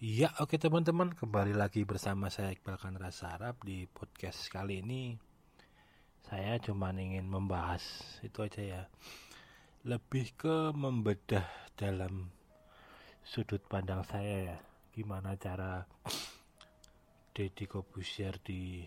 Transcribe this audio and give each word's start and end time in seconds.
Iya, 0.00 0.32
oke 0.40 0.56
teman-teman, 0.56 1.12
kembali 1.12 1.52
lagi 1.52 1.84
bersama 1.84 2.32
saya 2.32 2.56
Iqbal 2.56 2.80
Kanra 2.80 3.12
Sarap 3.12 3.60
di 3.60 3.84
podcast 3.84 4.48
kali 4.48 4.80
ini. 4.80 5.12
Saya 6.24 6.56
cuma 6.56 6.88
ingin 6.96 7.28
membahas 7.28 7.84
itu 8.24 8.40
aja 8.40 8.64
ya. 8.64 8.82
Lebih 9.84 10.40
ke 10.40 10.72
membedah 10.72 11.44
dalam 11.76 12.32
sudut 13.20 13.60
pandang 13.68 14.00
saya 14.08 14.56
ya. 14.56 14.58
Gimana 14.96 15.36
cara 15.36 15.84
Deddy 17.36 17.68
Kobusier 17.68 18.40
di 18.40 18.80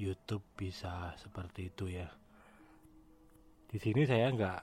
YouTube 0.00 0.56
bisa 0.56 1.12
seperti 1.20 1.68
itu 1.68 1.92
ya. 1.92 2.08
Di 3.68 3.76
sini 3.76 4.08
saya 4.08 4.32
nggak 4.32 4.60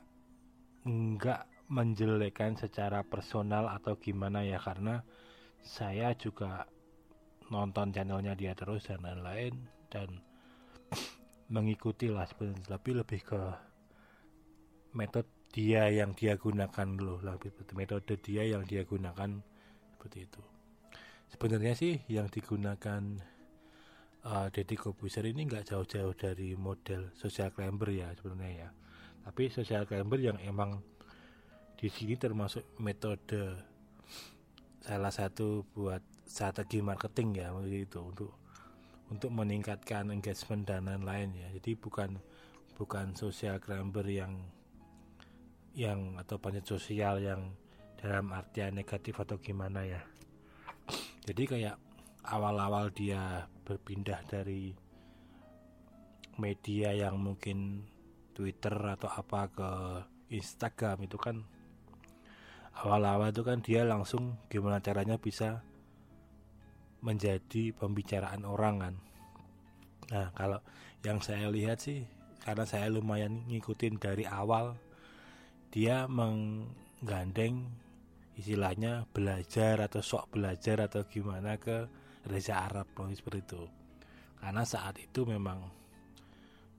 nggak 0.89 1.41
menjelekkan 1.70 2.57
secara 2.57 3.05
personal 3.05 3.69
atau 3.69 3.95
gimana 3.95 4.41
ya? 4.41 4.57
Karena 4.57 5.00
saya 5.61 6.11
juga 6.18 6.65
nonton 7.50 7.93
channelnya 7.93 8.33
dia 8.33 8.54
terus 8.57 8.89
dan 8.89 9.01
lain-lain 9.05 9.54
dan 9.89 10.21
mengikuti 11.54 12.10
lah 12.10 12.25
sebenarnya. 12.25 12.65
Lebih 12.77 12.93
lebih 13.05 13.21
ke 13.21 13.41
metode 14.97 15.29
dia 15.50 15.89
yang 15.89 16.13
dia 16.13 16.37
gunakan 16.37 16.87
dulu 16.93 17.25
lebih 17.25 17.50
metode 17.74 18.18
dia 18.21 18.46
yang 18.46 18.65
dia 18.65 18.86
gunakan 18.86 19.41
seperti 19.97 20.29
itu. 20.29 20.41
Sebenarnya 21.29 21.74
sih 21.77 22.01
yang 22.10 22.29
digunakan 22.29 23.01
uh, 24.25 24.47
Deddy 24.49 24.77
Kobuser 24.77 25.25
ini 25.29 25.46
nggak 25.46 25.74
jauh-jauh 25.74 26.13
dari 26.18 26.57
model 26.57 27.13
social 27.18 27.54
climber 27.54 27.89
ya 27.93 28.10
sebenarnya 28.18 28.65
ya. 28.65 28.69
Tapi 29.25 29.49
social 29.54 29.86
climber 29.86 30.18
yang 30.18 30.38
emang 30.41 30.82
di 31.79 31.88
sini 31.88 32.19
termasuk 32.19 32.75
metode 32.83 33.56
salah 34.83 35.16
satu 35.16 35.64
buat 35.72 36.03
strategi 36.28 36.83
marketing 36.83 37.39
ya 37.39 37.55
itu 37.63 38.03
untuk 38.03 38.35
untuk 39.08 39.31
meningkatkan 39.31 40.11
engagement 40.11 40.67
dan 40.67 40.91
lain-lain 40.91 41.31
ya. 41.39 41.47
Jadi 41.55 41.80
bukan 41.80 42.19
bukan 42.75 43.16
social 43.16 43.63
climber 43.63 44.03
yang 44.03 44.44
yang 45.72 46.19
atau 46.19 46.35
panjat 46.35 46.67
sosial 46.67 47.23
yang 47.23 47.55
dalam 47.95 48.27
artian 48.35 48.75
negatif 48.75 49.16
atau 49.16 49.39
gimana 49.39 49.88
ya. 49.88 50.03
Jadi 51.23 51.44
kayak 51.47 51.80
awal-awal 52.27 52.91
dia 52.91 53.47
berpindah 53.63 54.19
dari 54.27 54.75
media 56.35 56.91
yang 56.91 57.16
mungkin 57.16 57.88
Twitter 58.35 58.75
atau 58.75 59.07
apa 59.07 59.41
ke 59.47 59.72
Instagram 60.35 61.07
itu 61.07 61.16
kan 61.16 61.58
awal-awal 62.80 63.30
itu 63.31 63.44
kan 63.44 63.59
dia 63.59 63.83
langsung 63.83 64.39
gimana 64.47 64.80
caranya 64.80 65.19
bisa 65.19 65.59
menjadi 67.03 67.75
pembicaraan 67.75 68.44
orang 68.47 68.75
kan. 68.80 68.95
Nah 70.16 70.27
kalau 70.35 70.59
yang 71.03 71.19
saya 71.19 71.52
lihat 71.52 71.80
sih 71.83 72.07
karena 72.44 72.63
saya 72.63 72.88
lumayan 72.88 73.44
ngikutin 73.52 74.00
dari 74.00 74.23
awal 74.23 74.80
dia 75.69 76.07
menggandeng 76.07 77.67
istilahnya 78.39 79.03
belajar 79.11 79.83
atau 79.83 80.00
sok 80.00 80.39
belajar 80.39 80.88
atau 80.88 81.03
gimana 81.03 81.59
ke 81.59 81.88
Reza 82.27 82.63
Arab 82.63 82.88
loh 82.95 83.11
seperti 83.11 83.44
itu. 83.44 83.63
Karena 84.39 84.63
saat 84.63 84.95
itu 85.03 85.27
memang 85.27 85.67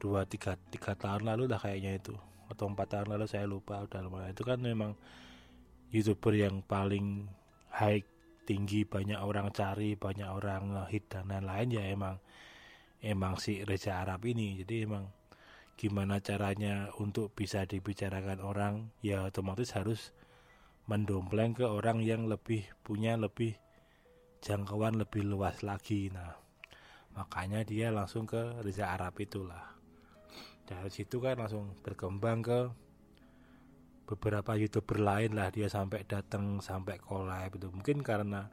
dua 0.00 0.24
tiga 0.24 0.56
tiga 0.72 0.96
tahun 0.96 1.28
lalu 1.28 1.44
lah 1.44 1.60
kayaknya 1.60 2.00
itu 2.00 2.16
atau 2.48 2.66
empat 2.66 2.88
tahun 2.88 3.08
lalu 3.14 3.24
saya 3.28 3.44
lupa 3.44 3.84
udah 3.84 4.00
lumayan. 4.00 4.32
Itu 4.32 4.48
kan 4.48 4.58
memang 4.64 4.96
youtuber 5.90 6.34
yang 6.38 6.62
paling 6.62 7.26
high 7.74 8.02
tinggi 8.46 8.82
banyak 8.82 9.18
orang 9.18 9.54
cari 9.54 9.94
banyak 9.94 10.26
orang 10.26 10.74
hit 10.90 11.06
dan 11.06 11.30
lain-lain 11.30 11.70
ya 11.70 11.84
emang 11.86 12.18
emang 13.02 13.38
si 13.38 13.62
Reza 13.62 14.02
Arab 14.02 14.26
ini. 14.26 14.62
Jadi 14.62 14.86
emang 14.86 15.06
gimana 15.78 16.20
caranya 16.20 16.92
untuk 17.00 17.32
bisa 17.32 17.64
dibicarakan 17.64 18.42
orang 18.44 18.74
ya 19.00 19.24
otomatis 19.24 19.72
harus 19.72 20.12
mendompleng 20.84 21.54
ke 21.54 21.64
orang 21.64 22.02
yang 22.02 22.26
lebih 22.26 22.66
punya 22.82 23.16
lebih 23.16 23.56
jangkauan 24.44 24.98
lebih 24.98 25.24
luas 25.24 25.62
lagi. 25.62 26.10
Nah 26.12 26.36
makanya 27.16 27.66
dia 27.66 27.90
langsung 27.90 28.26
ke 28.26 28.62
Reza 28.62 28.92
Arab 28.92 29.16
itulah. 29.18 29.74
Dari 30.66 30.90
situ 30.90 31.18
kan 31.18 31.38
langsung 31.38 31.74
berkembang 31.82 32.46
ke 32.46 32.60
beberapa 34.10 34.58
youtuber 34.58 34.98
lain 34.98 35.38
lah 35.38 35.54
dia 35.54 35.70
sampai 35.70 36.02
datang 36.02 36.58
sampai 36.58 36.98
collab 36.98 37.54
itu. 37.54 37.70
Mungkin 37.70 38.02
karena 38.02 38.50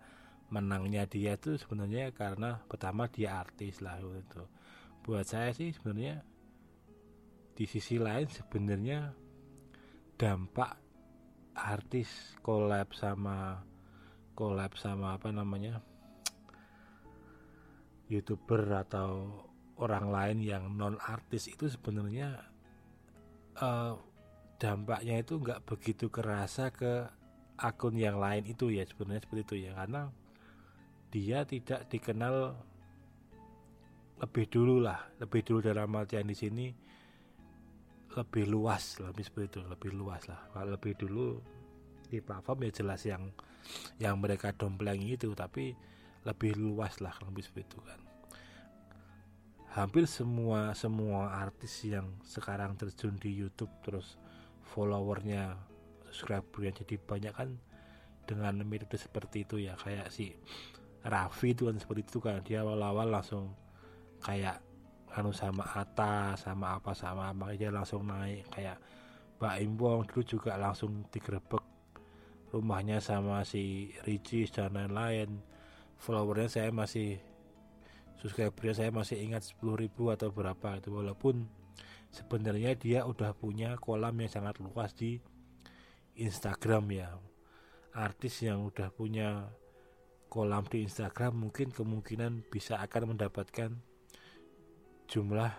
menangnya 0.54 1.10
dia 1.10 1.34
itu 1.34 1.58
sebenarnya 1.58 2.14
karena 2.14 2.62
pertama 2.70 3.10
dia 3.10 3.42
artis 3.42 3.82
lah 3.82 3.98
itu. 3.98 4.46
Buat 5.02 5.26
saya 5.26 5.50
sih 5.58 5.74
sebenarnya 5.74 6.22
di 7.58 7.66
sisi 7.66 7.98
lain 7.98 8.30
sebenarnya 8.30 9.18
dampak 10.14 10.78
artis 11.58 12.38
collab 12.46 12.94
sama 12.94 13.66
collab 14.38 14.78
sama 14.78 15.18
apa 15.18 15.34
namanya 15.34 15.82
youtuber 18.14 18.62
atau 18.86 19.42
orang 19.82 20.14
lain 20.14 20.38
yang 20.46 20.64
non 20.78 21.02
artis 21.02 21.50
itu 21.50 21.66
sebenarnya 21.66 22.46
uh, 23.58 23.98
dampaknya 24.58 25.22
itu 25.22 25.38
nggak 25.38 25.64
begitu 25.66 26.10
kerasa 26.10 26.74
ke 26.74 27.06
akun 27.58 27.98
yang 27.98 28.22
lain 28.22 28.46
itu 28.46 28.70
ya 28.70 28.86
sebenarnya 28.86 29.26
seperti 29.26 29.42
itu 29.46 29.56
ya. 29.70 29.72
Karena 29.78 30.10
dia 31.14 31.46
tidak 31.48 31.88
dikenal 31.90 32.58
lebih 34.18 34.46
dulu 34.50 34.82
lah 34.82 34.98
lebih 35.22 35.46
dulu 35.46 35.62
dalam 35.62 35.94
artian 35.94 36.26
di 36.26 36.34
sini 36.34 36.68
lebih 38.18 38.50
luas 38.50 38.98
lebih 38.98 39.22
seperti 39.22 39.46
itu 39.58 39.62
lebih 39.70 39.92
luas 39.94 40.26
lah. 40.26 40.42
Kalau 40.50 40.74
lebih 40.74 40.98
dulu 40.98 41.38
di 42.08 42.18
platform 42.18 42.66
ya 42.66 42.72
jelas 42.82 43.02
yang 43.06 43.30
yang 44.02 44.18
mereka 44.18 44.56
dompleng 44.56 45.04
itu 45.04 45.38
tapi 45.38 45.76
lebih 46.26 46.58
luas 46.58 46.98
lah 46.98 47.14
lebih 47.30 47.46
seperti 47.46 47.78
itu 47.78 47.80
kan. 47.86 48.00
Hampir 49.78 50.10
semua 50.10 50.74
semua 50.74 51.38
artis 51.38 51.86
yang 51.86 52.10
sekarang 52.26 52.74
terjun 52.74 53.14
di 53.22 53.30
YouTube 53.30 53.70
terus 53.86 54.18
followernya 54.74 55.56
subscribernya 56.12 56.84
jadi 56.84 56.96
banyak 57.00 57.34
kan 57.34 57.50
dengan 58.28 58.60
metode 58.68 59.00
seperti 59.00 59.48
itu 59.48 59.56
ya. 59.64 59.80
Kayak 59.80 60.12
si 60.12 60.36
Raffi 61.08 61.56
itu 61.56 61.72
kan 61.72 61.80
seperti 61.80 62.02
itu 62.04 62.20
kan. 62.20 62.44
Dia 62.44 62.68
awal-awal 62.68 63.08
langsung 63.08 63.56
kayak 64.20 64.60
anu 65.16 65.32
sama 65.32 65.64
Ata 65.64 66.36
sama 66.36 66.76
apa 66.76 66.92
sama 66.92 67.32
apa. 67.32 67.56
Dia 67.56 67.72
langsung 67.72 68.04
naik 68.06 68.52
kayak 68.52 68.78
Mbak 69.38 69.56
Imbong 69.64 70.00
dulu 70.10 70.22
juga 70.26 70.58
langsung 70.58 71.06
digerebek 71.14 71.64
rumahnya 72.52 72.98
sama 72.98 73.46
si 73.48 73.94
Ricis 74.04 74.52
dan 74.52 74.76
lain-lain. 74.76 75.40
Followernya 75.98 76.50
saya 76.50 76.70
masih 76.74 77.22
subscribernya 78.18 78.74
saya 78.74 78.90
masih 78.90 79.18
ingat 79.22 79.46
10.000 79.46 79.94
atau 80.14 80.30
berapa 80.34 80.78
itu. 80.82 80.90
Walaupun 80.90 81.46
sebenarnya 82.12 82.74
dia 82.78 83.00
udah 83.04 83.34
punya 83.36 83.76
kolam 83.78 84.18
yang 84.20 84.32
sangat 84.32 84.58
luas 84.64 84.94
di 84.96 85.20
Instagram 86.18 86.86
ya. 86.92 87.10
Artis 87.98 88.46
yang 88.46 88.66
udah 88.68 88.94
punya 88.94 89.50
kolam 90.28 90.68
di 90.68 90.84
Instagram 90.84 91.48
mungkin 91.48 91.72
kemungkinan 91.72 92.52
bisa 92.52 92.78
akan 92.84 93.16
mendapatkan 93.16 93.72
jumlah 95.08 95.54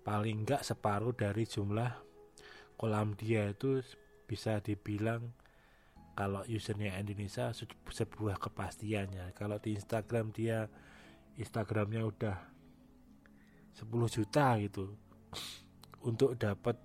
paling 0.00 0.42
enggak 0.42 0.64
separuh 0.64 1.12
dari 1.12 1.44
jumlah 1.44 1.92
kolam 2.80 3.12
dia 3.14 3.52
itu 3.52 3.84
bisa 4.24 4.58
dibilang 4.64 5.34
kalau 6.16 6.40
usernya 6.48 6.96
Indonesia 6.96 7.52
sebuah 7.92 8.40
kepastiannya 8.40 9.36
kalau 9.36 9.60
di 9.60 9.76
Instagram 9.76 10.32
dia 10.32 10.72
Instagramnya 11.36 12.00
udah 12.00 12.36
10 13.76 13.84
juta 14.08 14.56
gitu 14.56 14.96
untuk 16.04 16.38
dapat 16.38 16.78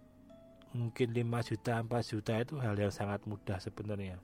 mungkin 0.72 1.12
5 1.12 1.50
juta 1.52 1.84
4 1.84 2.12
juta 2.12 2.34
itu 2.40 2.56
hal 2.60 2.76
yang 2.80 2.94
sangat 2.94 3.24
mudah 3.28 3.60
sebenarnya. 3.60 4.18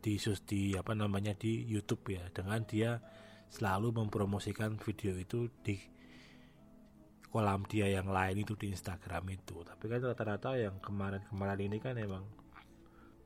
Di 0.00 0.16
di 0.48 0.72
apa 0.74 0.96
namanya 0.96 1.36
di 1.36 1.64
YouTube 1.68 2.16
ya. 2.16 2.24
Dengan 2.32 2.64
dia 2.64 3.00
selalu 3.52 3.92
mempromosikan 4.00 4.80
video 4.80 5.12
itu 5.18 5.52
di 5.60 5.76
kolam 7.30 7.62
dia 7.68 7.86
yang 7.86 8.08
lain 8.08 8.42
itu 8.42 8.56
di 8.56 8.72
Instagram 8.72 9.28
itu. 9.30 9.60
Tapi 9.62 9.84
kan 9.86 10.00
rata-rata 10.00 10.56
yang 10.56 10.80
kemarin-kemarin 10.80 11.60
ini 11.68 11.78
kan 11.78 11.94
emang 12.00 12.24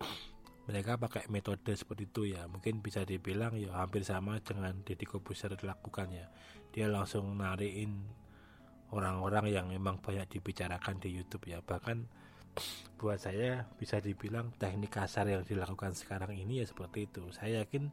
mereka 0.67 0.99
pakai 0.99 1.31
metode 1.31 1.71
seperti 1.79 2.11
itu 2.11 2.23
ya. 2.35 2.51
Mungkin 2.51 2.83
bisa 2.83 3.07
dibilang 3.07 3.55
ya 3.55 3.79
hampir 3.79 4.03
sama 4.03 4.43
dengan 4.43 4.75
Deddy 4.83 5.07
Kobuser 5.07 5.55
dilakukan 5.55 6.11
ya 6.11 6.27
dia 6.75 6.91
langsung 6.91 7.39
nariin 7.39 8.03
orang-orang 8.95 9.51
yang 9.51 9.67
memang 9.67 9.99
banyak 9.99 10.39
dibicarakan 10.39 11.03
di 11.03 11.11
YouTube 11.11 11.51
ya. 11.51 11.59
Bahkan 11.59 12.23
buat 12.95 13.19
saya 13.19 13.67
bisa 13.75 13.99
dibilang 13.99 14.55
teknik 14.55 14.95
kasar 14.95 15.27
yang 15.27 15.43
dilakukan 15.43 15.99
sekarang 15.99 16.39
ini 16.39 16.63
ya 16.63 16.67
seperti 16.71 17.11
itu. 17.11 17.27
Saya 17.35 17.67
yakin 17.67 17.91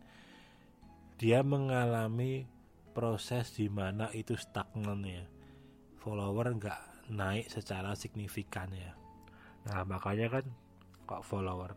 dia 1.17 1.41
mengalami 1.41 2.45
proses 2.93 3.57
di 3.57 3.65
mana 3.67 4.13
itu 4.13 4.37
stagnan 4.37 5.01
ya. 5.01 5.25
Follower 5.97 6.53
nggak 6.57 6.81
naik 7.09 7.49
secara 7.49 7.97
signifikan 7.97 8.69
ya. 8.71 8.93
Nah 9.65 9.81
makanya 9.83 10.39
kan 10.39 10.45
kok 11.09 11.25
follower 11.25 11.73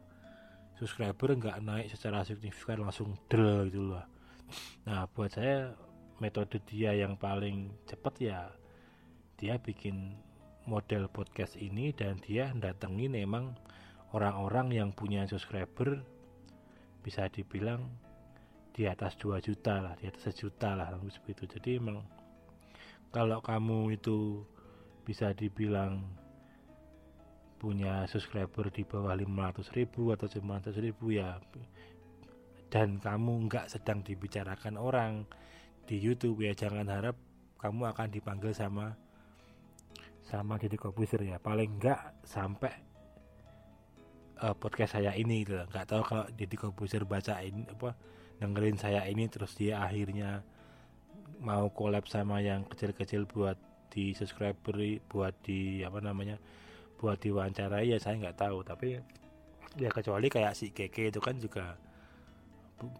subscriber 0.79 1.33
nggak 1.39 1.59
naik 1.65 1.87
secara 1.91 2.23
signifikan 2.27 2.85
langsung 2.85 3.17
del 3.33 3.73
gitu 3.73 3.97
loh. 3.97 4.07
Nah 4.85 5.09
buat 5.09 5.33
saya 5.33 5.73
metode 6.23 6.63
dia 6.69 6.95
yang 6.95 7.19
paling 7.19 7.73
cepat 7.89 8.15
ya 8.23 8.39
dia 9.45 9.61
bikin 9.61 10.17
model 10.65 11.05
podcast 11.13 11.61
ini 11.61 11.93
dan 11.93 12.17
dia 12.25 12.49
datengin 12.57 13.13
emang 13.13 13.53
orang-orang 14.17 14.73
yang 14.73 14.89
punya 14.97 15.29
subscriber 15.29 16.01
bisa 17.05 17.29
dibilang 17.29 17.85
di 18.73 18.89
atas 18.89 19.21
2 19.21 19.45
juta 19.45 19.85
lah 19.85 19.93
di 20.01 20.09
atas 20.09 20.33
sejuta 20.33 20.73
lah 20.73 20.97
seperti 21.13 21.37
itu. 21.37 21.45
Jadi 21.61 21.71
emang 21.77 22.01
kalau 23.13 23.45
kamu 23.45 24.01
itu 24.01 24.49
bisa 25.05 25.37
dibilang 25.37 26.01
punya 27.61 28.09
subscriber 28.09 28.73
di 28.73 28.81
bawah 28.89 29.13
500 29.13 29.77
ribu 29.77 30.17
atau 30.17 30.25
900 30.25 30.73
ribu 30.81 31.13
ya 31.13 31.37
dan 32.73 32.97
kamu 32.97 33.45
nggak 33.53 33.69
sedang 33.69 34.01
dibicarakan 34.01 34.81
orang 34.81 35.29
di 35.85 36.01
YouTube 36.01 36.41
ya 36.41 36.57
jangan 36.57 36.89
harap 36.89 37.21
kamu 37.61 37.93
akan 37.93 38.09
dipanggil 38.09 38.57
sama 38.57 39.04
sama 40.25 40.57
Deddy 40.57 40.81
Kobuser 40.81 41.21
ya. 41.23 41.37
Paling 41.39 41.81
enggak 41.81 42.17
sampai 42.25 42.73
uh, 44.41 44.57
podcast 44.57 44.99
saya 44.99 45.15
ini 45.15 45.45
gitu 45.47 45.61
nggak 45.61 45.87
tahu 45.87 46.03
kalau 46.03 46.27
Deddy 46.33 46.57
baca 47.07 47.35
ini 47.45 47.63
apa 47.71 47.95
dengerin 48.43 48.77
saya 48.77 49.07
ini 49.07 49.31
terus 49.31 49.55
dia 49.55 49.79
akhirnya 49.79 50.43
mau 51.45 51.71
collab 51.71 52.09
sama 52.09 52.41
yang 52.41 52.67
kecil-kecil 52.67 53.29
buat 53.29 53.57
di 53.93 54.11
subscriber 54.11 54.75
buat 55.07 55.35
di 55.47 55.87
apa 55.87 56.03
namanya 56.03 56.41
buat 56.99 57.21
diwawancara 57.21 57.85
ya 57.85 58.01
saya 58.01 58.19
nggak 58.19 58.39
tahu. 58.39 58.65
Tapi 58.67 58.99
ya 59.79 59.91
kecuali 59.91 60.27
kayak 60.33 60.55
si 60.57 60.73
Keke 60.75 61.13
itu 61.13 61.21
kan 61.23 61.39
juga 61.39 61.77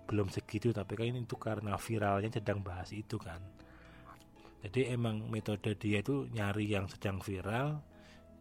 belum 0.07 0.31
segitu. 0.31 0.71
Tapi 0.71 0.93
kan 0.95 1.07
ini 1.09 1.25
itu 1.25 1.37
karena 1.41 1.75
viralnya 1.81 2.31
sedang 2.31 2.63
bahas 2.63 2.93
itu 2.95 3.19
kan 3.19 3.41
jadi 4.65 4.97
emang 4.97 5.29
metode 5.29 5.77
dia 5.77 6.01
itu 6.01 6.25
nyari 6.33 6.65
yang 6.73 6.89
sedang 6.89 7.21
viral 7.21 7.85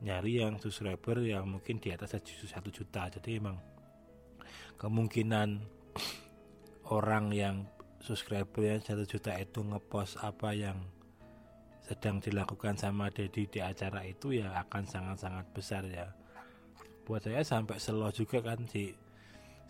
nyari 0.03 0.43
yang 0.43 0.59
subscriber 0.59 1.23
yang 1.23 1.47
mungkin 1.47 1.79
di 1.79 1.95
atas 1.95 2.19
satu 2.19 2.69
juta. 2.69 3.07
Jadi 3.07 3.39
emang 3.39 3.55
kemungkinan 4.75 5.63
orang 6.91 7.31
yang 7.31 7.55
subscribernya 8.03 8.83
satu 8.83 9.07
juta 9.07 9.31
itu 9.39 9.63
ngepost 9.63 10.19
apa 10.19 10.51
yang 10.51 10.75
sedang 11.87 12.19
dilakukan 12.19 12.75
sama 12.75 13.07
Dedi 13.11 13.47
di 13.47 13.59
acara 13.63 14.03
itu 14.03 14.35
ya 14.35 14.51
akan 14.67 14.83
sangat-sangat 14.83 15.45
besar 15.55 15.83
ya. 15.87 16.11
Buat 17.07 17.31
saya 17.31 17.43
sampai 17.43 17.79
selo 17.79 18.11
juga 18.11 18.43
kan 18.43 18.67
si 18.67 18.91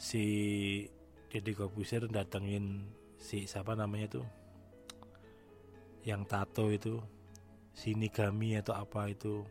si 0.01 0.25
Dedi 1.29 1.53
Kobuser 1.53 2.09
datengin 2.09 2.89
si 3.21 3.45
siapa 3.45 3.77
namanya 3.77 4.17
tuh 4.21 4.25
yang 6.03 6.27
tato 6.27 6.67
itu 6.67 6.99
sinigami 7.73 8.59
atau 8.59 8.75
apa 8.75 9.09
itu 9.09 9.47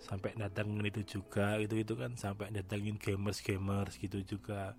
sampai 0.00 0.32
datangin 0.36 0.80
itu 0.84 1.18
juga 1.18 1.60
itu 1.60 1.76
itu 1.80 1.92
kan 1.96 2.16
sampai 2.16 2.50
datangin 2.50 2.96
gamers 2.96 3.40
gamers 3.40 3.96
gitu 4.00 4.20
juga. 4.24 4.74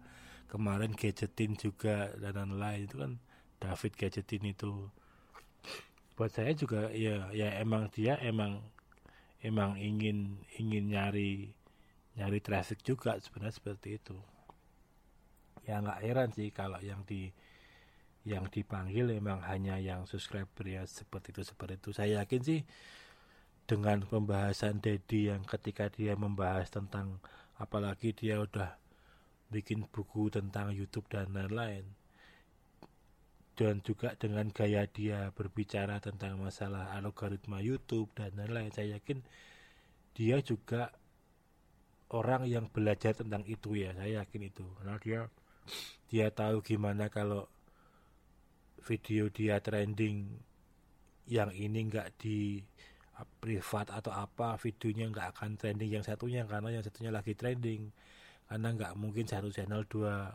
Kemarin 0.52 0.92
gadgetin 0.92 1.56
juga 1.56 2.12
dan 2.20 2.36
lain-lain 2.36 2.84
itu 2.84 2.96
kan 3.00 3.12
David 3.62 3.94
gadgetin 3.96 4.44
itu. 4.52 4.92
Buat 6.20 6.36
saya 6.36 6.52
juga 6.52 6.92
ya 6.92 7.32
ya 7.32 7.56
emang 7.64 7.88
dia 7.88 8.20
emang 8.20 8.60
emang 9.40 9.80
ingin 9.80 10.44
ingin 10.60 10.92
nyari 10.92 11.56
nyari 12.20 12.40
traffic 12.44 12.84
juga 12.84 13.16
sebenarnya 13.24 13.56
seperti 13.56 13.96
itu. 13.96 14.20
Ya 15.64 15.80
nggak 15.80 16.02
heran 16.04 16.30
sih 16.36 16.52
kalau 16.52 16.84
yang 16.84 17.08
di 17.08 17.32
yang 18.22 18.46
dipanggil 18.50 19.18
memang 19.18 19.42
hanya 19.50 19.82
yang 19.82 20.06
subscriber 20.06 20.66
ya 20.66 20.86
seperti 20.86 21.34
itu 21.34 21.42
seperti 21.42 21.82
itu. 21.82 21.90
Saya 21.94 22.22
yakin 22.22 22.42
sih 22.42 22.62
dengan 23.66 24.06
pembahasan 24.06 24.84
Dedi 24.84 25.32
yang 25.34 25.42
ketika 25.48 25.90
dia 25.90 26.14
membahas 26.14 26.70
tentang 26.70 27.18
apalagi 27.58 28.14
dia 28.14 28.42
udah 28.42 28.78
bikin 29.50 29.86
buku 29.90 30.32
tentang 30.32 30.72
YouTube 30.72 31.08
dan 31.12 31.30
lain-lain 31.34 31.84
dan 33.60 33.84
juga 33.84 34.16
dengan 34.16 34.48
gaya 34.50 34.88
dia 34.88 35.30
berbicara 35.36 36.00
tentang 36.00 36.40
masalah 36.40 36.96
algoritma 36.98 37.60
YouTube 37.60 38.10
dan 38.16 38.34
lain-lain 38.34 38.72
saya 38.72 38.98
yakin 38.98 39.22
dia 40.16 40.40
juga 40.44 40.92
orang 42.12 42.44
yang 42.48 42.68
belajar 42.68 43.16
tentang 43.16 43.44
itu 43.48 43.80
ya. 43.80 43.96
Saya 43.96 44.24
yakin 44.24 44.42
itu. 44.52 44.66
Karena 44.80 44.96
dia 45.00 45.20
dia 46.12 46.28
tahu 46.30 46.60
gimana 46.60 47.08
kalau 47.08 47.48
video 48.82 49.30
dia 49.30 49.62
trending 49.62 50.26
yang 51.30 51.54
ini 51.54 51.88
enggak 51.88 52.12
di 52.18 52.60
privat 53.38 53.94
atau 53.94 54.10
apa 54.10 54.58
videonya 54.58 55.06
enggak 55.14 55.38
akan 55.38 55.54
trending 55.54 55.94
yang 55.94 56.06
satunya 56.06 56.42
karena 56.50 56.74
yang 56.74 56.84
satunya 56.84 57.14
lagi 57.14 57.38
trending. 57.38 57.94
Karena 58.50 58.68
enggak 58.74 58.94
mungkin 59.00 59.30
satu 59.30 59.48
channel 59.54 59.86
dua 59.88 60.28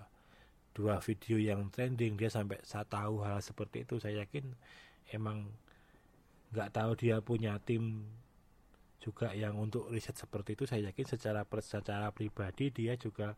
dua 0.73 1.01
video 1.01 1.41
yang 1.41 1.69
trending 1.73 2.21
dia 2.21 2.29
sampai 2.29 2.61
saya 2.63 2.87
tahu 2.87 3.25
hal 3.25 3.43
seperti 3.43 3.85
itu. 3.85 3.99
Saya 4.01 4.25
yakin 4.25 4.55
emang 5.13 5.49
nggak 6.55 6.73
tahu 6.73 6.91
dia 6.95 7.21
punya 7.21 7.59
tim 7.61 8.07
juga 9.03 9.35
yang 9.37 9.59
untuk 9.59 9.91
riset 9.93 10.17
seperti 10.17 10.57
itu. 10.57 10.65
Saya 10.65 10.89
yakin 10.93 11.07
secara 11.07 11.43
secara 11.61 12.09
pribadi 12.15 12.71
dia 12.73 12.95
juga 12.97 13.35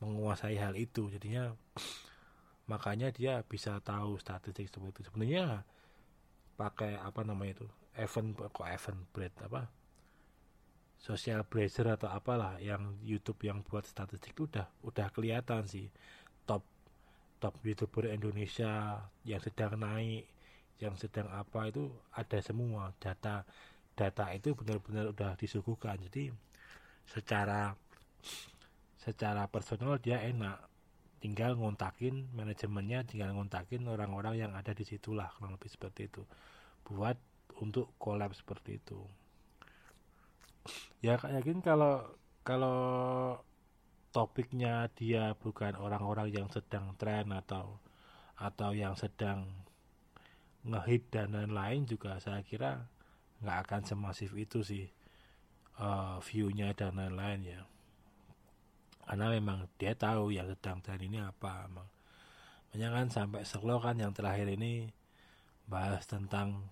menguasai 0.00 0.56
hal 0.58 0.74
itu. 0.76 1.08
Jadinya 1.12 1.54
makanya 2.70 3.10
dia 3.10 3.42
bisa 3.42 3.82
tahu 3.82 4.14
statistik 4.22 4.70
seperti 4.70 5.02
itu. 5.02 5.10
Sebenarnya 5.10 5.66
pakai 6.54 6.94
apa 7.02 7.26
namanya 7.26 7.58
itu? 7.58 7.68
Event 7.98 8.38
kok 8.54 8.70
event 8.70 9.00
bread 9.10 9.34
apa? 9.42 9.66
Social 11.02 11.42
brazer 11.42 11.90
atau 11.90 12.06
apalah 12.06 12.62
yang 12.62 12.94
YouTube 13.02 13.42
yang 13.42 13.66
buat 13.66 13.82
statistik 13.82 14.38
itu 14.38 14.46
udah 14.46 14.70
udah 14.86 15.10
kelihatan 15.10 15.66
sih. 15.66 15.90
Top 16.46 16.62
top 17.42 17.58
youtuber 17.66 18.06
Indonesia 18.06 19.02
yang 19.26 19.42
sedang 19.42 19.74
naik 19.74 20.30
yang 20.78 20.94
sedang 20.94 21.26
apa 21.34 21.66
itu 21.66 21.90
ada 22.14 22.38
semua. 22.38 22.94
Data 23.02 23.42
data 23.98 24.30
itu 24.30 24.54
benar-benar 24.54 25.10
udah 25.10 25.34
disuguhkan. 25.34 25.98
Jadi 26.06 26.30
secara 27.10 27.74
secara 29.00 29.48
personal 29.50 29.98
dia 29.98 30.22
enak 30.22 30.69
tinggal 31.20 31.54
ngontakin 31.54 32.32
manajemennya 32.32 33.04
tinggal 33.04 33.36
ngontakin 33.36 33.84
orang-orang 33.86 34.40
yang 34.40 34.52
ada 34.56 34.72
di 34.72 34.82
situlah 34.88 35.28
kurang 35.36 35.56
lebih 35.60 35.70
seperti 35.70 36.08
itu. 36.08 36.24
Buat 36.88 37.20
untuk 37.60 37.92
collab 38.00 38.32
seperti 38.32 38.80
itu. 38.80 39.00
Ya 41.04 41.20
yakin 41.20 41.60
kalau 41.60 42.04
kalau 42.44 42.80
topiknya 44.10 44.90
dia 44.96 45.36
bukan 45.38 45.78
orang-orang 45.78 46.32
yang 46.34 46.48
sedang 46.50 46.96
tren 46.98 47.30
atau 47.30 47.78
atau 48.40 48.72
yang 48.72 48.96
sedang 48.96 49.44
ngehit 50.64 51.08
dan 51.12 51.32
lain-lain 51.32 51.84
juga 51.88 52.20
saya 52.20 52.44
kira 52.44 52.84
nggak 53.40 53.58
akan 53.68 53.82
semasif 53.84 54.32
itu 54.36 54.60
sih 54.60 54.84
uh, 55.80 56.20
viewnya 56.20 56.76
dan 56.76 56.96
lain-lain 57.00 57.40
ya 57.44 57.60
karena 59.10 59.26
memang 59.26 59.66
dia 59.74 59.90
tahu 59.98 60.30
yang 60.30 60.46
sedang 60.46 60.78
tren 60.78 61.02
ini 61.02 61.18
apa 61.18 61.66
emang 61.66 61.90
banyak 62.70 62.90
kan 62.94 63.08
sampai 63.10 63.42
selo 63.42 63.82
kan 63.82 63.98
yang 63.98 64.14
terakhir 64.14 64.46
ini 64.46 64.86
bahas 65.66 66.06
tentang 66.06 66.70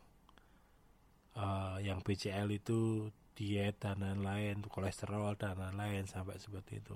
uh, 1.35 1.83
yang 1.83 1.99
BCL 1.99 2.47
itu 2.55 3.11
diet 3.35 3.83
dan 3.83 3.99
lain-lain 4.07 4.63
kolesterol 4.71 5.35
dan 5.35 5.59
lain-lain 5.59 6.07
sampai 6.07 6.39
seperti 6.39 6.79
itu. 6.79 6.95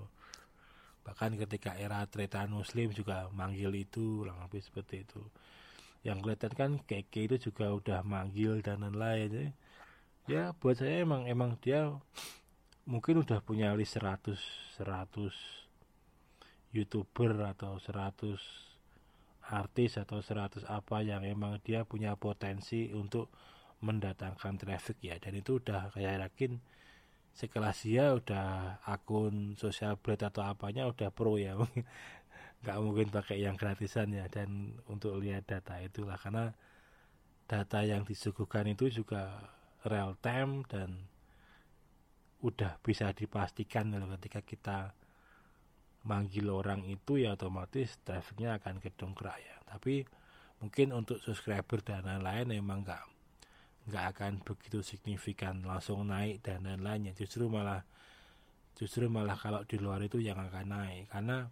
Bahkan 1.02 1.34
ketika 1.34 1.75
era 1.75 2.06
tretan 2.06 2.54
muslim 2.54 2.94
juga 2.94 3.26
manggil 3.34 3.75
itu 3.75 4.22
lebih 4.22 4.62
seperti 4.62 5.02
itu. 5.02 5.22
Yang 6.06 6.18
kelihatan 6.22 6.52
kan 6.54 6.70
keke 6.87 7.26
itu 7.26 7.50
juga 7.50 7.75
udah 7.75 8.06
manggil 8.06 8.62
dan 8.62 8.87
lain-lain. 8.87 9.50
Ya 10.30 10.54
buat 10.54 10.78
saya 10.78 11.02
emang 11.02 11.26
emang 11.26 11.58
dia 11.58 11.90
mungkin 12.86 13.22
udah 13.22 13.38
punya 13.46 13.70
list 13.78 13.98
100 13.98 14.34
100 14.82 15.30
youtuber 16.74 17.36
atau 17.52 17.78
100 17.78 18.72
artis 19.52 19.98
atau 20.00 20.22
100 20.24 20.64
apa 20.66 21.04
yang 21.04 21.22
emang 21.26 21.60
dia 21.60 21.84
punya 21.84 22.16
potensi 22.16 22.88
untuk 22.94 23.28
mendatangkan 23.82 24.56
traffic 24.56 24.96
ya. 25.02 25.18
Dan 25.18 25.36
itu 25.42 25.58
udah 25.58 25.92
kayak 25.92 26.30
yakin 26.30 26.62
sekelas 27.32 27.78
dia 27.84 28.12
udah 28.12 28.78
akun 28.84 29.58
sosial 29.58 29.98
blade 29.98 30.24
atau 30.24 30.46
apanya 30.46 30.88
udah 30.88 31.10
pro 31.12 31.36
ya. 31.36 31.58
Nggak 32.62 32.78
mungkin 32.78 33.08
pakai 33.10 33.42
yang 33.42 33.58
gratisan 33.58 34.14
ya. 34.14 34.30
Dan 34.30 34.78
untuk 34.88 35.18
lihat 35.18 35.44
data 35.50 35.76
itulah. 35.82 36.16
Karena 36.16 36.54
data 37.50 37.84
yang 37.84 38.06
disuguhkan 38.06 38.70
itu 38.70 38.88
juga 38.88 39.42
real 39.82 40.14
time 40.22 40.62
dan 40.70 41.12
udah 42.42 42.82
bisa 42.82 43.14
dipastikan 43.14 43.94
loh 43.94 44.11
ketika 44.18 44.42
kita 44.42 44.78
manggil 46.02 46.50
orang 46.50 46.82
itu 46.90 47.22
ya 47.22 47.38
otomatis 47.38 48.02
trafficnya 48.02 48.58
akan 48.58 48.82
kedongkrak 48.82 49.38
ya. 49.38 49.56
Tapi 49.70 50.02
mungkin 50.58 50.90
untuk 50.90 51.22
subscriber 51.22 51.78
dan 51.82 52.02
lain-lain 52.06 52.58
emang 52.58 52.82
nggak 52.82 53.02
nggak 53.82 54.04
akan 54.14 54.32
begitu 54.46 54.78
signifikan 54.82 55.62
langsung 55.62 56.02
naik 56.06 56.42
dan 56.42 56.66
lain-lainnya. 56.66 57.14
Justru 57.14 57.46
malah 57.46 57.87
justru 58.75 59.06
malah 59.06 59.38
kalau 59.38 59.62
di 59.62 59.78
luar 59.78 60.02
itu 60.02 60.18
yang 60.18 60.38
akan 60.42 60.66
naik. 60.66 61.06
Karena 61.11 61.46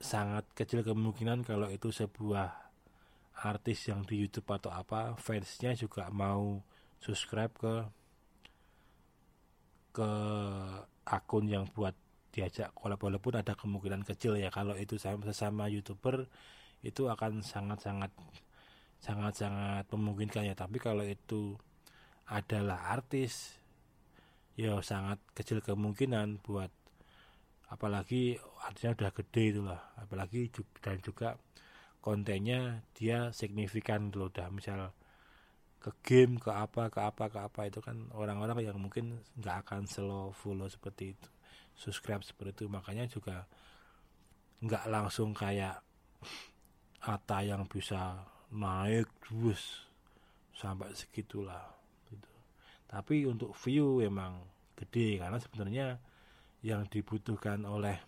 sangat 0.00 0.48
kecil 0.56 0.80
kemungkinan 0.80 1.44
kalau 1.44 1.68
itu 1.68 1.92
sebuah 1.92 2.68
artis 3.38 3.86
yang 3.86 4.02
di 4.02 4.18
YouTube 4.18 4.48
atau 4.50 4.72
apa 4.72 5.14
fansnya 5.20 5.76
juga 5.76 6.10
mau 6.10 6.64
subscribe 6.98 7.54
ke 7.54 7.74
ke 9.92 10.10
akun 11.08 11.48
yang 11.48 11.64
buat 11.72 11.96
diajak 12.32 12.70
walaupun 12.76 13.40
ada 13.40 13.56
kemungkinan 13.56 14.04
kecil 14.04 14.36
ya 14.36 14.52
kalau 14.52 14.76
itu 14.76 15.00
sama 15.00 15.24
sesama 15.26 15.66
youtuber 15.66 16.28
itu 16.84 17.10
akan 17.10 17.42
sangat-sangat 17.42 18.12
sangat-sangat 18.98 19.86
memungkinkan 19.90 20.46
ya. 20.46 20.54
Tapi 20.58 20.78
kalau 20.82 21.06
itu 21.06 21.54
adalah 22.28 22.92
artis 22.92 23.56
ya 24.58 24.74
sangat 24.82 25.22
kecil 25.32 25.62
kemungkinan 25.62 26.42
buat 26.42 26.68
apalagi 27.70 28.36
artinya 28.64 28.96
udah 28.98 29.10
gede 29.14 29.44
itulah 29.54 29.80
apalagi 30.00 30.50
dan 30.82 30.98
juga 30.98 31.38
kontennya 32.02 32.82
dia 32.94 33.30
signifikan 33.30 34.10
loh. 34.14 34.30
Udah 34.30 34.50
misal 34.50 34.92
ke 35.78 35.90
game 36.02 36.42
ke 36.42 36.50
apa 36.50 36.90
ke 36.90 36.98
apa 36.98 37.30
ke 37.30 37.38
apa 37.38 37.60
itu 37.70 37.78
kan 37.78 38.10
orang-orang 38.14 38.66
yang 38.66 38.76
mungkin 38.78 39.22
nggak 39.38 39.66
akan 39.66 39.86
slow 39.86 40.34
follow 40.34 40.66
seperti 40.66 41.14
itu 41.14 41.28
subscribe 41.78 42.26
seperti 42.26 42.62
itu 42.62 42.64
makanya 42.66 43.06
juga 43.06 43.46
nggak 44.58 44.84
langsung 44.90 45.30
kayak 45.30 45.78
Ata 46.98 47.46
yang 47.46 47.62
bisa 47.70 48.26
naik 48.50 49.06
terus 49.22 49.86
sampai 50.50 50.90
segitulah 50.98 51.62
gitu. 52.10 52.26
tapi 52.90 53.22
untuk 53.22 53.54
view 53.54 54.02
emang 54.02 54.42
gede 54.74 55.22
karena 55.22 55.38
sebenarnya 55.38 55.86
yang 56.66 56.82
dibutuhkan 56.90 57.62
oleh 57.62 58.02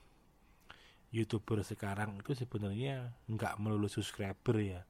youtuber 1.14 1.62
sekarang 1.62 2.18
itu 2.18 2.34
sebenarnya 2.34 3.14
nggak 3.30 3.62
melulu 3.62 3.86
subscriber 3.86 4.58
ya 4.58 4.82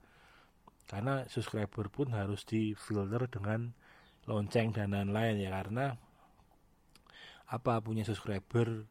karena 0.91 1.23
subscriber 1.31 1.87
pun 1.87 2.11
harus 2.11 2.43
di 2.43 2.75
filter 2.75 3.31
dengan 3.31 3.71
lonceng 4.27 4.75
dan 4.75 4.91
lain-lain 4.91 5.39
ya 5.39 5.55
karena 5.55 5.95
apa 7.47 7.79
punya 7.79 8.03
subscriber 8.03 8.91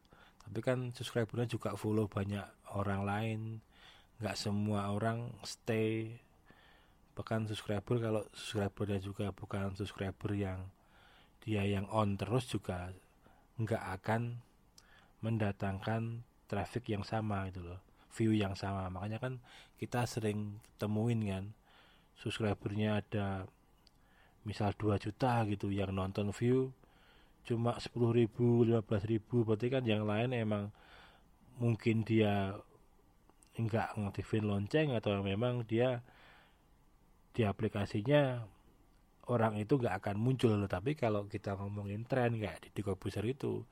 tapi 0.50 0.66
kan 0.66 0.90
subscribernya 0.90 1.46
juga 1.46 1.78
follow 1.78 2.10
banyak 2.10 2.42
orang 2.74 3.06
lain. 3.06 3.40
Nggak 4.18 4.34
semua 4.34 4.90
orang 4.90 5.30
stay 5.46 6.18
bahkan 7.14 7.46
subscriber. 7.46 8.02
Kalau 8.02 8.22
subscribernya 8.34 8.98
juga 8.98 9.30
bukan 9.30 9.78
subscriber 9.78 10.34
yang 10.34 10.66
dia 11.38 11.62
yang 11.62 11.86
on 11.94 12.18
terus 12.18 12.50
juga 12.50 12.90
nggak 13.62 13.84
akan 14.02 14.42
mendatangkan 15.22 16.26
traffic 16.50 16.90
yang 16.90 17.06
sama 17.06 17.46
gitu 17.54 17.70
loh 17.70 17.78
view 18.10 18.34
yang 18.34 18.58
sama. 18.58 18.90
Makanya 18.90 19.22
kan 19.22 19.38
kita 19.78 20.02
sering 20.02 20.58
temuin 20.82 21.22
kan 21.30 21.44
subscribernya 22.20 23.00
ada 23.00 23.48
misal 24.44 24.72
2 24.76 24.96
juta 25.00 25.44
gitu 25.48 25.72
yang 25.72 25.92
nonton 25.92 26.32
view 26.32 26.72
cuma 27.44 27.76
10 27.80 27.90
ribu 28.12 28.62
15 28.68 28.84
ribu. 29.10 29.42
Berarti 29.42 29.66
kan 29.72 29.82
yang 29.82 30.04
lain 30.04 30.36
emang 30.36 30.68
mungkin 31.60 32.04
dia 32.04 32.56
enggak 33.56 33.92
ngaktifin 33.96 34.46
lonceng 34.48 34.96
atau 34.96 35.20
memang 35.20 35.64
dia 35.68 36.00
di 37.36 37.42
aplikasinya 37.44 38.44
orang 39.30 39.60
itu 39.60 39.76
nggak 39.80 39.96
akan 40.04 40.16
muncul. 40.20 40.56
Tapi 40.68 40.96
kalau 40.98 41.26
kita 41.26 41.56
ngomongin 41.56 42.04
tren 42.06 42.36
kayak 42.36 42.66
di 42.66 42.68
Diko 42.74 42.96
Besar 42.96 43.24
itu 43.26 43.64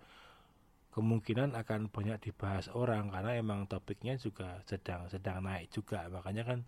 kemungkinan 0.92 1.54
akan 1.54 1.92
banyak 1.94 2.18
dibahas 2.18 2.66
orang 2.74 3.12
karena 3.14 3.38
emang 3.38 3.70
topiknya 3.70 4.18
juga 4.18 4.58
sedang 4.66 5.06
sedang 5.12 5.44
naik 5.44 5.70
juga. 5.70 6.08
Makanya 6.10 6.42
kan 6.48 6.58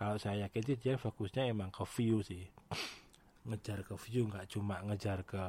kalau 0.00 0.16
saya 0.16 0.48
yakin 0.48 0.64
sih 0.64 0.78
dia 0.80 0.96
fokusnya 0.96 1.52
emang 1.52 1.68
ke 1.68 1.84
view 1.84 2.24
sih. 2.24 2.48
Ngejar 3.44 3.84
ke 3.84 3.92
view 4.00 4.32
nggak 4.32 4.48
cuma 4.48 4.80
ngejar 4.80 5.28
ke 5.28 5.44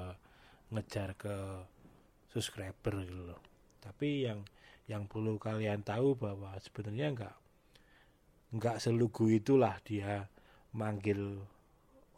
ngejar 0.76 1.16
ke 1.16 1.64
subscriber 2.36 3.00
gitu 3.08 3.32
loh. 3.32 3.40
Tapi 3.80 4.28
yang 4.28 4.44
yang 4.92 5.08
perlu 5.08 5.40
kalian 5.40 5.88
tahu 5.88 6.20
bahwa 6.20 6.52
sebenarnya 6.60 7.16
nggak 7.16 7.36
nggak 8.60 8.78
selugu 8.84 9.32
itulah 9.32 9.80
dia 9.88 10.28
manggil 10.76 11.48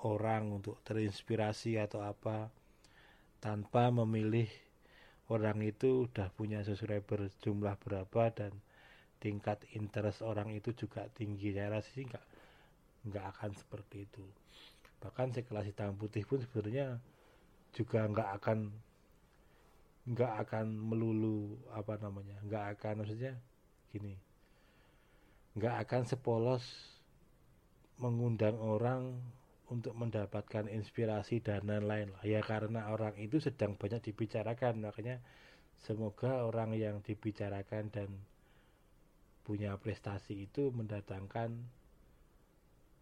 orang 0.01 0.57
untuk 0.57 0.81
terinspirasi 0.81 1.77
atau 1.77 2.01
apa. 2.01 2.49
Tanpa 3.37 3.93
memilih 3.93 4.49
orang 5.29 5.61
itu 5.61 6.09
udah 6.09 6.33
punya 6.33 6.65
subscriber 6.65 7.29
jumlah 7.45 7.77
berapa 7.77 8.33
dan 8.33 8.57
tingkat 9.23 9.63
interest 9.71 10.19
orang 10.19 10.51
itu 10.51 10.75
juga 10.75 11.07
tinggi. 11.15 11.55
Saya 11.55 11.79
rasa 11.79 11.87
sih 11.95 12.03
nggak 12.03 12.25
nggak 13.07 13.25
akan 13.31 13.51
seperti 13.55 14.03
itu. 14.03 14.25
Bahkan 14.99 15.31
sekelas 15.31 15.71
hitam 15.71 15.95
putih 15.95 16.27
pun 16.27 16.43
sebenarnya 16.43 16.99
juga 17.71 18.03
nggak 18.03 18.29
akan 18.43 18.59
nggak 20.03 20.33
akan 20.43 20.67
melulu 20.67 21.55
apa 21.71 21.95
namanya 21.95 22.35
nggak 22.43 22.75
akan 22.75 22.93
maksudnya 23.01 23.39
gini 23.95 24.19
nggak 25.55 25.87
akan 25.87 26.03
sepolos 26.03 26.67
mengundang 28.03 28.59
orang 28.59 29.15
untuk 29.71 29.95
mendapatkan 29.95 30.67
inspirasi 30.67 31.39
dan 31.39 31.65
lain-lain 31.65 32.11
lah. 32.13 32.23
Ya 32.25 32.41
karena 32.43 32.91
orang 32.91 33.15
itu 33.17 33.39
sedang 33.39 33.73
banyak 33.79 34.03
dibicarakan. 34.05 34.83
Makanya 34.85 35.17
semoga 35.81 36.45
orang 36.45 36.75
yang 36.77 36.99
dibicarakan 37.01 37.89
dan 37.89 38.09
punya 39.43 39.75
prestasi 39.75 40.47
itu 40.47 40.71
mendatangkan 40.71 41.51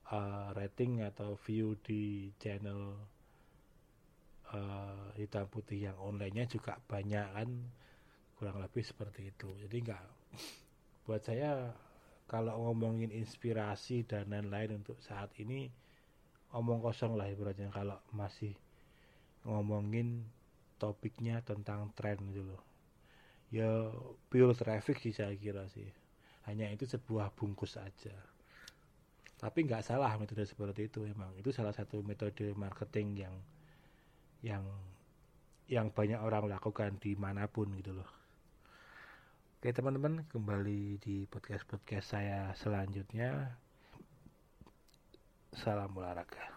uh, 0.09 0.49
rating 0.57 1.05
atau 1.05 1.37
view 1.45 1.77
di 1.85 2.33
channel 2.41 2.97
uh, 4.49 5.07
hitam 5.15 5.45
putih 5.47 5.89
yang 5.89 5.97
onlinenya 6.01 6.49
juga 6.49 6.81
banyak 6.89 7.27
kan 7.31 7.49
kurang 8.35 8.57
lebih 8.57 8.81
seperti 8.81 9.29
itu. 9.29 9.53
Jadi 9.61 9.77
enggak 9.85 10.03
buat 11.05 11.21
saya 11.21 11.69
kalau 12.25 12.57
ngomongin 12.69 13.13
inspirasi 13.13 14.07
dan 14.07 14.33
lain-lain 14.33 14.81
untuk 14.81 14.97
saat 15.03 15.29
ini 15.37 15.69
omong 16.57 16.81
kosong 16.81 17.13
lah 17.13 17.29
ibaratnya 17.29 17.69
kalau 17.69 18.01
masih 18.15 18.57
ngomongin 19.45 20.25
topiknya 20.81 21.45
tentang 21.45 21.93
tren 21.93 22.17
gitu 22.33 22.49
loh. 22.49 22.63
Ya 23.51 23.93
pure 24.31 24.55
traffic 24.57 24.97
sih 25.03 25.13
saya 25.13 25.35
kira 25.35 25.67
sih 25.69 26.01
hanya 26.49 26.69
itu 26.69 26.87
sebuah 26.89 27.33
bungkus 27.37 27.77
saja. 27.77 28.15
Tapi 29.41 29.65
nggak 29.65 29.81
salah 29.81 30.13
metode 30.21 30.45
seperti 30.45 30.89
itu 30.89 31.01
emang 31.05 31.33
itu 31.37 31.49
salah 31.49 31.73
satu 31.73 32.05
metode 32.05 32.53
marketing 32.53 33.25
yang 33.25 33.35
yang 34.41 34.63
yang 35.65 35.87
banyak 35.89 36.19
orang 36.21 36.49
lakukan 36.49 36.97
di 37.01 37.17
mana 37.17 37.49
pun 37.49 37.69
gitu 37.77 37.97
loh. 37.97 38.09
Oke 39.61 39.73
teman-teman 39.73 40.25
kembali 40.29 40.97
di 41.01 41.25
podcast 41.29 41.65
podcast 41.69 42.17
saya 42.17 42.53
selanjutnya. 42.57 43.57
Salam 45.51 45.93
olahraga 45.97 46.50